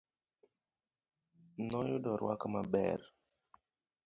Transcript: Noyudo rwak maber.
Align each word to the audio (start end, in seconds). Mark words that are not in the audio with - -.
Noyudo 1.69 2.09
rwak 2.21 2.41
maber. 2.53 2.99